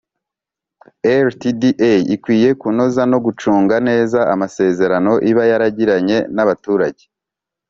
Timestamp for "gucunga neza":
3.25-4.19